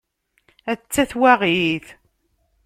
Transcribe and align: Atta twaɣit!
Atta 0.71 1.03
twaɣit! 1.09 1.85